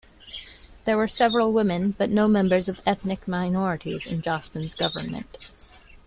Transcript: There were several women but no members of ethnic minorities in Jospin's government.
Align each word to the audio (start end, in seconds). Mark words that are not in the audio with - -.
There 0.85 0.97
were 0.97 1.07
several 1.07 1.53
women 1.53 1.91
but 1.95 2.09
no 2.09 2.27
members 2.27 2.67
of 2.67 2.81
ethnic 2.87 3.27
minorities 3.27 4.07
in 4.07 4.23
Jospin's 4.23 4.73
government. 4.73 5.37